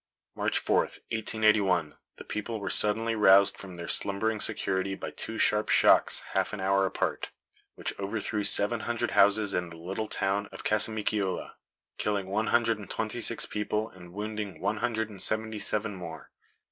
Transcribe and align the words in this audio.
March 0.33 0.57
4, 0.57 0.77
1881, 0.77 1.95
the 2.15 2.23
people 2.23 2.59
were 2.59 2.71
suddenly 2.71 3.13
roused 3.15 3.55
from 3.55 3.75
their 3.75 3.87
slumbering 3.87 4.39
security 4.39 4.95
by 4.95 5.11
two 5.11 5.37
sharp 5.37 5.69
shocks 5.69 6.21
half 6.31 6.53
an 6.53 6.59
hour 6.59 6.87
apart, 6.87 7.29
which 7.75 7.93
overthrew 7.99 8.43
seven 8.43 8.79
hundred 8.79 9.11
houses 9.11 9.53
in 9.53 9.69
the 9.69 9.77
little 9.77 10.07
town 10.07 10.47
of 10.47 10.63
Casamicciola, 10.63 11.53
killing 11.99 12.25
one 12.25 12.47
hundred 12.47 12.79
and 12.79 12.89
twenty 12.89 13.21
six 13.21 13.45
people 13.45 13.89
and 13.89 14.11
wounding 14.11 14.59
one 14.59 14.77
hundred 14.77 15.07
and 15.11 15.21
seventy 15.21 15.59
seven 15.59 15.93
more. 15.93 16.31